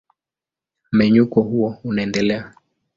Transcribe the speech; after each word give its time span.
Mmenyuko 0.91 1.41
huo 1.41 1.77
unaendelea. 1.83 2.53